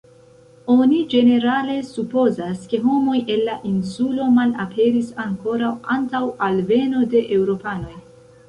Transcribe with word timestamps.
Oni 0.75 1.01
ĝenerale 1.09 1.75
supozas, 1.89 2.63
ke 2.71 2.79
homoj 2.87 3.19
el 3.35 3.45
la 3.49 3.59
insulo 3.73 4.27
malaperis 4.39 5.13
ankoraŭ 5.27 5.71
antaŭ 5.97 6.27
alveno 6.49 7.07
de 7.15 7.27
Eŭropanoj. 7.39 7.97